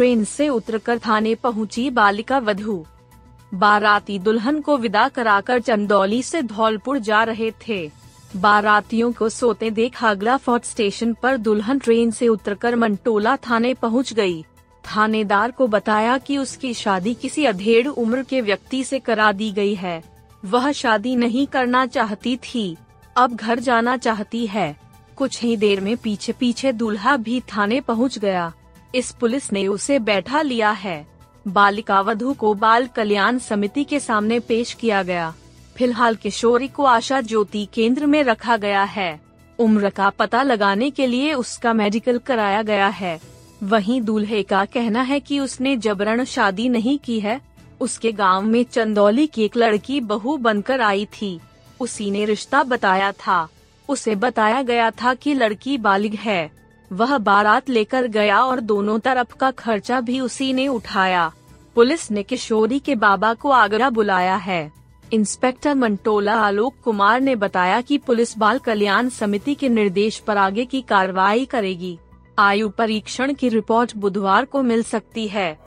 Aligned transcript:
Train 0.00 0.22
से 0.24 0.48
उतरकर 0.48 0.98
थाने 0.98 1.34
पहुँची 1.34 1.88
बालिका 1.90 2.38
वधु। 2.38 2.74
बाराती 3.52 4.18
दुल्हन 4.18 4.60
को 4.60 4.76
विदा 4.76 5.06
कराकर 5.08 5.60
चंदौली 5.60 6.22
से 6.22 6.40
धौलपुर 6.42 6.98
जा 6.98 7.22
रहे 7.22 7.50
थे। 7.60 7.90
बारातियों 8.36 9.10
को 9.12 9.28
सोते 9.28 9.70
देख 9.70 10.02
आगरा 10.04 10.36
फोर्ट 10.36 10.64
स्टेशन 10.64 11.12
पर 11.12 11.36
दुल्हन 11.36 11.78
ट्रेन 11.78 12.10
से 12.10 12.28
उतरकर 12.28 12.76
मंटोला 12.76 13.34
थाने 13.38 13.72
पहुँच 13.74 14.12
गई। 14.12 14.42
थानेदार 14.84 15.50
को 15.50 15.66
बताया 15.66 16.16
कि 16.18 16.38
उसकी 16.38 16.72
शादी 16.74 17.14
किसी 17.14 17.44
अधेड़ 17.44 17.86
उम्र 17.88 18.22
के 18.22 18.40
व्यक्ति 18.40 18.82
से 18.84 18.98
करा 18.98 19.30
दी 19.32 19.50
गई 19.52 19.74
है। 19.74 20.02
वह 20.42 20.70
शादी 20.72 21.14
नहीं 21.16 21.46
करना 21.46 21.84
चाहती 21.88 22.36
थी, 22.36 22.76
अब 23.16 23.34
घर 23.34 23.60
जाना 23.60 23.96
चाहती 23.96 24.46
है। 24.46 24.74
कुछ 25.16 25.42
ही 25.42 25.56
देर 25.56 25.80
में 25.80 25.96
पीछे 25.96 26.32
पीछे 26.32 26.72
दूल्हा 26.72 27.16
भी 27.18 27.40
थाने 27.48 27.80
पहुँच 27.80 28.18
गया। 28.18 28.52
इस 28.94 29.12
पुलिस 29.12 29.52
ने 29.52 29.66
उसे 29.66 29.98
बैठा 29.98 30.42
लिया 30.42 30.70
है। 30.70 31.06
बालिका 31.48 32.00
वधु 32.00 32.34
को 32.34 32.54
बाल 32.54 32.86
कल्याण 32.86 33.38
समिति 33.38 33.84
के 33.84 34.00
सामने 34.00 34.40
पेश 34.40 34.72
किया 34.72 35.02
गया। 35.02 35.34
फ़िलहाल 35.76 36.14
किशोरी 36.14 36.68
को 36.68 36.84
आशा 36.84 37.20
ज्योति 37.20 37.68
केंद्र 37.74 38.06
में 38.06 38.22
रखा 38.22 38.56
गया 38.56 38.82
है। 38.82 39.20
उम्र 39.58 39.90
का 39.90 40.10
पता 40.10 40.42
लगाने 40.42 40.90
के 40.90 41.06
लिए 41.06 41.34
उसका 41.34 41.72
मेडिकल 41.72 42.18
कराया 42.18 42.62
गया 42.62 42.88
है। 42.88 43.20
वहीं 43.62 44.02
दूल्हे 44.02 44.42
का 44.42 44.64
कहना 44.64 45.02
है 45.02 45.20
कि 45.20 45.40
उसने 45.40 45.76
जबरन 45.76 46.24
शादी 46.24 46.68
नहीं 46.68 46.98
की 46.98 47.20
है। 47.20 47.40
उसके 47.80 48.12
गाँव 48.12 48.42
में 48.42 48.64
चंदौली 48.64 49.26
की 49.26 49.42
एक 49.42 49.56
लड़की 49.56 50.00
बहू 50.00 50.36
बनकर 50.36 50.80
आई 50.80 51.06
थी। 51.06 51.40
उसी 51.80 52.10
ने 52.10 52.24
रिश्ता 52.24 52.62
बताया 52.62 53.12
था। 53.12 53.48
उसे 53.88 54.14
बताया 54.14 54.62
गया 54.62 54.90
था 54.90 55.14
कि 55.14 55.34
लड़की 55.34 55.78
बालिग 55.78 56.14
है। 56.14 56.59
वह 56.92 57.18
बारात 57.18 57.68
लेकर 57.68 58.06
गया 58.06 58.42
और 58.42 58.60
दोनों 58.60 58.98
तरफ़ 58.98 59.34
का 59.36 59.50
खर्चा 59.50 60.00
भी 60.00 60.20
उसी 60.20 60.52
ने 60.52 60.68
उठाया। 60.68 61.32
पुलिस 61.74 62.10
ने 62.10 62.22
किशोरी 62.22 62.78
के 62.78 62.94
बाबा 62.94 63.34
को 63.34 63.50
आगरा 63.50 63.90
बुलाया 63.90 64.36
है। 64.36 64.72
इंस्पेक्टर 65.12 65.74
मंटोला 65.74 66.34
आलोक 66.34 66.74
कुमार 66.84 67.20
ने 67.20 67.36
बताया 67.36 67.80
कि 67.80 67.98
पुलिस 67.98 68.38
बाल 68.38 68.58
कल्याण 68.58 69.08
समिति 69.08 69.54
के 69.54 69.68
निर्देश 69.68 70.18
पर 70.18 70.36
आगे 70.36 70.64
की 70.64 70.80
कार्रवाई 70.80 71.44
करेगी। 71.44 71.98
आयु 72.38 72.68
परीक्षण 72.68 73.34
की 73.34 73.48
रिपोर्ट 73.48 73.96
बुधवार 73.96 74.44
को 74.44 74.62
मिल 74.62 74.82
सकती 74.82 75.28
है। 75.28 75.58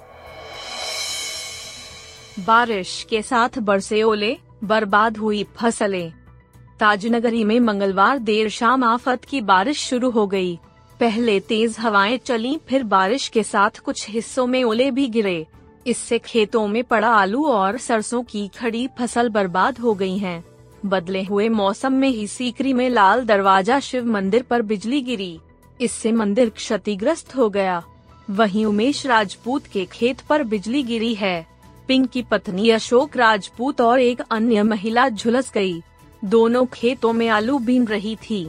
बारिश 2.39 3.05
के 3.09 3.21
साथ 3.21 3.59
बरसे 3.59 4.03
ओले, 4.03 4.37
बर्बाद 4.63 5.17
हुई 5.17 5.43
फ़सलें। 5.43 6.13
ताजनगरी 6.79 7.43
में 7.43 7.59
मंगलवार 7.59 8.17
देर 8.17 8.49
शाम 8.49 8.83
आफत 8.83 9.25
की 9.29 9.41
बारिश 9.41 9.77
शुरू 9.79 10.09
हो 10.09 10.27
गई। 10.27 10.59
पहले 11.03 11.39
तेज 11.39 11.75
हवाएँ 11.79 12.17
चली, 12.17 12.57
फिर 12.67 12.83
बारिश 12.83 13.27
के 13.27 13.43
साथ 13.43 13.79
कुछ 13.79 14.09
हिस्सों 14.09 14.47
में 14.47 14.63
ओले 14.63 14.91
भी 14.91 15.07
गिरे। 15.07 15.45
इससे 15.87 16.19
खेतों 16.19 16.67
में 16.67 16.83
पड़ा 16.83 17.07
आलू 17.07 17.43
और 17.45 17.77
सरसों 17.77 18.23
की 18.23 18.47
खड़ी 18.47 18.87
फ़सल 18.99 19.29
बर्बाद 19.29 19.79
हो 19.79 19.93
गई 19.93 20.17
है। 20.17 20.43
बदले 20.85 21.23
हुए 21.23 21.49
मौसम 21.49 21.93
में 21.93 22.09
ही 22.09 22.27
सीकरी 22.27 22.73
में 22.73 22.89
लाल 22.89 23.25
दरवाज़ा 23.25 23.79
शिव 23.79 24.05
मंदिर 24.05 24.43
पर 24.43 24.61
बिजली 24.61 25.01
गिरी। 25.01 25.39
इससे 25.81 26.11
मंदिर 26.11 26.49
क्षतिग्रस्त 26.49 27.35
हो 27.35 27.49
गया। 27.49 27.83
वहीं 28.29 28.65
उमेश 28.65 29.05
राजपूत 29.05 29.67
के 29.67 29.85
खेत 29.85 30.21
पर 30.21 30.43
बिजली 30.43 30.83
गिरी 30.83 31.13
है। 31.15 31.47
पिंक 31.87 32.09
की 32.09 32.21
पत्नी 32.21 32.69
अशोक 32.69 33.17
राजपूत 33.17 33.81
और 33.81 33.99
एक 33.99 34.21
अन्य 34.31 34.63
महिला 34.63 35.09
झुलस 35.09 35.51
गई। 35.51 35.81
दोनों 36.25 36.65
खेतों 36.65 37.13
में 37.13 37.27
आलू 37.27 37.59
बीन 37.59 37.87
रही 37.87 38.15
थी। 38.15 38.45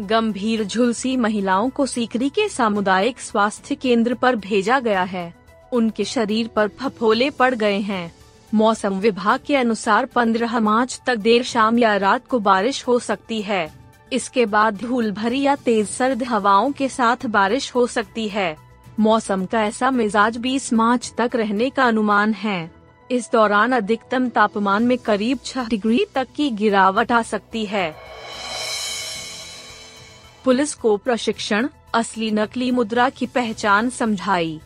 गंभीर 0.00 0.64
झुलसी 0.64 1.16
महिलाओं 1.16 1.70
को 1.70 1.86
सीकरी 1.86 2.28
के 2.28 2.48
सामुदायिक 2.48 3.20
स्वास्थ्य 3.20 3.74
केंद्र 3.74 4.14
पर 4.14 4.36
भेजा 4.36 4.80
गया 4.80 5.02
है। 5.02 5.34
उनके 5.72 6.04
शरीर 6.04 6.48
पर 6.48 6.68
फफोले 6.68 7.30
पड़ 7.30 7.54
गए 7.54 7.78
हैं। 7.78 8.14
मौसम 8.54 8.94
विभाग 8.94 9.40
के 9.46 9.56
अनुसार 9.56 10.06
15 10.06 10.60
मार्च 10.60 11.00
तक 11.06 11.16
देर 11.16 11.42
शाम 11.42 11.78
या 11.78 11.96
रात 11.96 12.26
को 12.26 12.38
बारिश 12.38 12.86
हो 12.86 12.98
सकती 12.98 13.42
है। 13.42 13.72
इसके 14.12 14.46
बाद 14.46 14.76
धूल 14.76 15.10
भरी 15.10 15.42
या 15.42 15.56
तेज 15.56 15.88
सर्द 15.88 16.22
हवाओं 16.22 16.72
के 16.72 16.88
साथ 16.88 17.26
बारिश 17.26 17.74
हो 17.74 17.86
सकती 17.86 18.28
है। 18.28 18.56
मौसम 19.00 19.44
का 19.44 19.64
ऐसा 19.64 19.90
मिजाज 19.90 20.36
20 20.36 20.72
मार्च 20.72 21.12
तक 21.18 21.30
रहने 21.34 21.70
का 21.70 21.84
अनुमान 21.84 22.32
है। 22.32 22.70
इस 23.10 23.30
दौरान 23.32 23.72
अधिकतम 23.72 24.28
तापमान 24.28 24.82
में 24.82 24.98
करीब 24.98 25.38
6 25.44 25.68
डिग्री 25.68 26.06
तक 26.14 26.28
की 26.36 26.50
गिरावट 26.50 27.12
आ 27.12 27.22
सकती 27.22 27.66
है। 27.66 27.96
पुलिस 30.46 30.74
को 30.74 30.96
प्रशिक्षण, 30.96 31.68
असली 31.94 32.30
नकली 32.30 32.70
मुद्रा 32.70 33.08
की 33.08 33.26
पहचान 33.26 33.90
समझाई। 33.90 34.60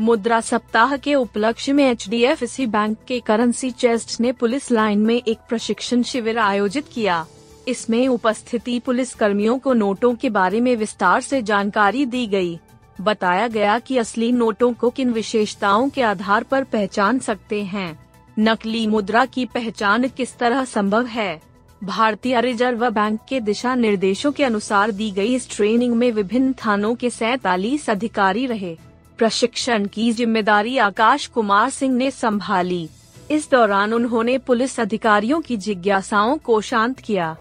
मुद्रा 0.00 0.40
सप्ताह 0.40 0.96
के 0.96 1.14
उपलक्ष्य 1.14 1.72
में 1.72 1.90
एच 1.90 2.08
डी 2.08 2.66
बैंक 2.66 2.98
के 3.08 3.20
करेंसी 3.20 3.70
चेस्ट 3.70 4.20
ने 4.20 4.32
पुलिस 4.32 4.70
लाइन 4.70 4.98
में 4.98 5.22
एक 5.28 5.38
प्रशिक्षण 5.48 6.02
शिविर 6.02 6.38
आयोजित 6.38 6.84
किया। 6.92 7.26
इसमें 7.68 8.08
उपस्थिति 8.08 8.78
पुलिस 8.78 9.14
कर्मियों 9.14 9.58
को 9.58 9.72
नोटों 9.72 10.14
के 10.14 10.30
बारे 10.30 10.60
में 10.60 10.76
विस्तार 10.76 11.20
से 11.20 11.42
जानकारी 11.42 12.06
दी 12.06 12.26
गई। 12.26 12.60
बताया 13.00 13.48
गया 13.48 13.78
कि 13.78 13.98
असली 13.98 14.32
नोटों 14.32 14.72
को 14.72 14.90
किन 14.90 15.10
विशेषताओं 15.10 15.88
के 15.88 16.02
आधार 16.02 16.42
पर 16.42 16.64
पहचान 16.64 17.18
सकते 17.18 17.62
हैं। 17.64 18.06
नकली 18.38 18.86
मुद्रा 18.86 19.24
की 19.24 19.44
पहचान 19.44 20.08
किस 20.08 20.38
तरह 20.38 20.64
संभव 20.64 21.06
है? 21.06 21.47
भारतीय 21.82 22.40
रिज़र्व 22.40 22.88
बैंक 22.90 23.18
के 23.28 23.38
दिशा 23.40 23.74
निर्देशों 23.74 24.30
के 24.32 24.44
अनुसार 24.44 24.90
दी 24.90 25.10
गई 25.10 25.34
इस 25.34 25.48
ट्रेनिंग 25.50 25.94
में 25.94 26.10
विभिन्न 26.12 26.52
थानों 26.54 26.94
के 26.94 27.10
सैतालीस 27.10 27.88
अधिकारी 27.90 28.46
रहे। 28.46 28.76
प्रशिक्षण 29.18 29.84
की 29.86 30.10
ज़िम्मेदारी 30.12 30.76
आकाश 30.78 31.26
कुमार 31.26 31.68
सिंह 31.70 31.94
ने 31.96 32.10
संभाली। 32.10 32.88
इस 33.30 33.48
दौरान 33.50 33.92
उन्होंने 33.94 34.36
पुलिस 34.38 34.78
अधिकारियों 34.80 35.40
की 35.40 35.56
जिज्ञासाओं 35.56 36.36
को 36.36 36.60
शांत 36.60 37.00
किया। 37.00 37.36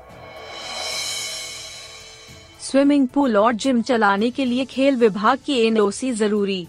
स्विमिंग 2.62 3.08
पूल 3.08 3.38
और 3.38 3.54
जिम 3.56 3.82
चलाने 3.82 4.30
के 4.30 4.46
लिए 4.46 4.66
खेल 4.66 4.96
विभाग 4.96 5.40
की 5.46 5.60
एनओसी 5.60 6.12
ज़रूरी। 6.12 6.68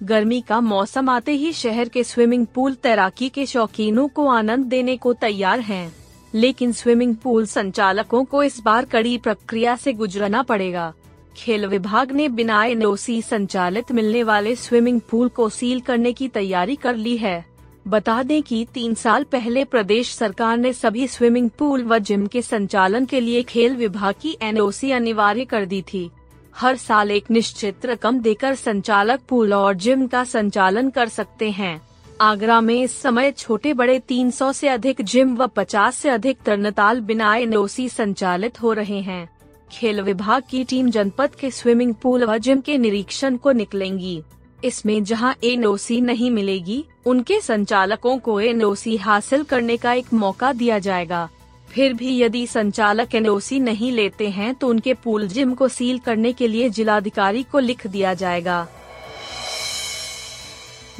गर्मी 0.00 0.40
का 0.40 0.60
मौसम 0.60 1.08
आते 1.08 1.32
ही 1.32 1.52
शहर 1.52 1.88
के 1.88 2.04
स्विमिंग 2.04 2.46
पूल 2.46 2.74
तैराकी 2.74 3.28
के 3.28 3.46
शौकीनों 3.46 4.08
को 4.08 4.26
आनंद 4.28 4.66
देने 4.66 4.96
को 4.96 5.12
तैयार 5.14 5.60
हैं, 5.60 5.92
लेकिन 6.34 6.72
स्विमिंग 6.72 7.16
पूल 7.16 7.46
संचालकों 7.46 8.24
को 8.24 8.42
इस 8.42 8.60
बार 8.60 8.84
कड़ी 8.84 9.18
प्रक्रिया 9.18 9.76
से 9.76 9.92
गुजरना 9.92 10.42
पड़ेगा। 10.42 10.92
खेल 11.36 11.66
विभाग 11.66 12.12
ने 12.12 12.28
बिना 12.28 12.64
एनओसी 12.64 13.22
संचालित 13.22 13.92
मिलने 13.92 14.22
वाले 14.22 14.56
स्विमिंग 14.56 15.00
पूल 15.00 15.28
को 15.28 15.48
सील 15.48 15.80
करने 15.80 16.12
की 16.12 16.28
तैयारी 16.28 16.76
कर 16.76 16.96
ली 16.96 17.16
है। 17.16 17.44
बता 17.88 18.22
दें 18.22 18.42
कि 18.42 18.66
तीन 18.74 18.94
साल 18.94 19.24
पहले 19.24 19.64
प्रदेश 19.64 20.14
सरकार 20.14 20.56
ने 20.56 20.72
सभी 20.72 21.06
स्विमिंग 21.06 21.50
पूल 21.50 21.84
व 21.84 21.98
जिम 21.98 22.26
के 22.26 22.42
संचालन 22.42 23.04
के 23.04 23.20
लिए 23.20 23.42
खेल 23.42 23.76
विभाग 23.76 24.14
की 24.22 24.36
एनओसी 24.42 24.90
अनिवार्य 24.90 25.44
कर 25.44 25.64
दी 25.64 25.82
थी। 25.82 26.10
हर 26.56 26.76
साल 26.76 27.10
एक 27.10 27.30
निश्चित 27.30 27.86
रकम 27.86 28.18
देकर 28.18 28.54
संचालक 28.54 29.20
पूल 29.28 29.54
और 29.54 29.74
जिम 29.74 30.06
का 30.06 30.24
संचालन 30.24 30.90
कर 30.90 31.08
सकते 31.08 31.50
हैं। 31.50 31.80
आगरा 32.20 32.60
में 32.60 32.82
इस 32.82 33.00
समय 33.02 33.30
छोटे 33.30 33.72
बड़े 33.74 33.98
300 34.00 34.52
से 34.52 34.68
अधिक 34.68 35.00
जिम 35.02 35.34
व 35.36 35.46
50 35.46 35.96
से 35.96 36.08
अधिक 36.08 36.38
तरनताल 36.46 37.00
बिना 37.00 37.34
एनओसी 37.36 37.88
संचालित 37.88 38.60
हो 38.62 38.72
रहे 38.72 39.00
हैं। 39.00 39.28
खेल 39.72 40.00
विभाग 40.00 40.42
की 40.50 40.62
टीम 40.64 40.90
जनपद 40.90 41.34
के 41.34 41.50
स्विमिंग 41.50 41.94
पूल 41.94 42.24
व 42.24 42.36
जिम 42.38 42.60
के 42.60 42.78
निरीक्षण 42.78 43.36
को 43.36 43.52
निकलेंगी। 43.52 44.22
इसमें 44.64 45.02
जहाँ 45.04 45.34
एनओसी 45.44 46.00
नहीं 46.00 46.30
मिलेगी, 46.30 46.84
उनके 47.06 47.40
संचालकों 47.40 48.18
को 48.18 48.40
एनओसी 48.40 48.96
हासिल 48.96 49.42
करने 49.42 49.76
का 49.76 49.92
एक 49.92 50.12
मौका 50.12 50.52
दिया 50.52 50.78
जाएगा। 50.78 51.28
फिर 51.68 51.92
भी 51.92 52.18
यदि 52.18 52.46
संचालक 52.46 53.14
एनओसी 53.14 53.60
नहीं 53.60 53.92
लेते 53.92 54.28
हैं 54.28 54.54
तो 54.54 54.68
उनके 54.68 54.94
पूल 54.94 55.26
जिम 55.28 55.54
को 55.54 55.68
सील 55.68 55.98
करने 55.98 56.32
के 56.32 56.48
लिए 56.48 56.68
जिलाधिकारी 56.68 57.42
को 57.42 57.58
लिख 57.58 57.86
दिया 57.86 58.14
जाएगा। 58.14 58.66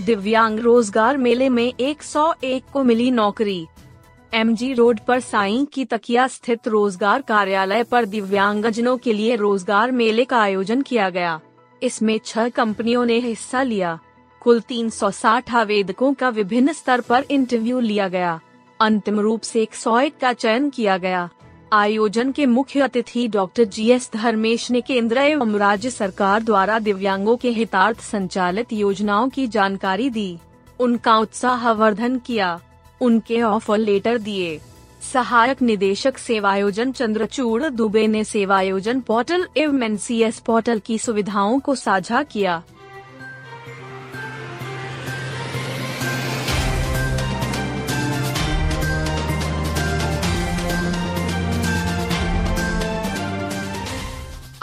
दिव्यांग 0.00 0.58
रोज़गार 0.58 1.16
मेले 1.16 1.48
में 1.48 1.72
101 1.80 2.62
को 2.72 2.82
मिली 2.82 3.10
नौकरी। 3.10 3.66
एमजी 4.32 4.72
रोड 4.74 5.00
पर 5.00 5.20
साई 5.20 5.66
की 5.72 5.84
तकिया 5.84 6.26
स्थित 6.28 6.68
रोज़गार 6.68 7.22
कार्यालय 7.22 7.82
पर 7.82 8.04
दिव्यांगजनों 8.04 8.96
के 8.96 9.12
लिए 9.12 9.36
रोज़गार 9.36 9.90
मेले 9.90 10.24
का 10.24 10.38
आयोजन 10.38 10.82
किया 10.82 11.10
गया। 11.10 11.40
इसमें 11.82 12.18
छह 12.24 12.48
कंपनियों 12.48 13.04
ने 13.04 13.18
हिस्सा 13.18 13.62
लिया। 13.62 13.98
कुल 14.42 14.60
360 14.60 15.54
आवेदकों 15.54 16.12
का 16.14 16.28
विभिन्न 16.28 16.72
स्तर 16.72 17.00
पर 17.00 17.24
इंटरव्यू 17.30 17.80
लिया 17.80 18.08
गया। 18.08 18.40
अंतिम 18.80 19.20
रूप 19.20 19.40
से 19.40 19.62
एक 19.62 19.74
सौ 19.74 19.98
एक 20.00 20.18
का 20.18 20.32
चयन 20.32 20.68
किया 20.70 20.96
गया। 20.98 21.28
आयोजन 21.74 22.30
के 22.32 22.46
मुख्य 22.46 22.80
अतिथि 22.80 23.28
डॉक्टर 23.28 23.64
जी 23.64 23.88
एस 23.90 24.10
धर्मेश 24.14 24.70
ने 24.70 24.80
केंद्र 24.80 25.18
एवं 25.18 25.54
राज्य 25.56 25.90
सरकार 25.90 26.42
द्वारा 26.42 26.78
दिव्यांगों 26.78 27.36
के 27.36 27.50
हितार्थ 27.50 28.00
संचालित 28.00 28.72
योजनाओं 28.72 29.28
की 29.28 29.46
जानकारी 29.46 30.10
दी। 30.10 30.38
उनका 30.80 31.16
उत्साहवर्धन 31.18 32.18
किया। 32.18 32.60
उनके 33.00 33.42
ऑफ़र 33.42 33.78
लेटर 33.78 34.18
दिए। 34.18 34.60
सहायक 35.12 35.62
निदेशक 35.62 36.18
सेवायोजन 36.18 36.92
चंद्रचूड़ 36.92 37.62
दुबे 37.64 38.06
ने 38.06 38.24
सेवायोजन 38.24 39.00
पोर्टल 39.00 39.46
एवं 39.56 39.82
एन 39.82 39.98
पोर्टल 40.46 40.78
की 40.78 40.98
सुविधाओं 40.98 41.58
को 41.60 41.74
साझा 41.74 42.22
किया। 42.22 42.62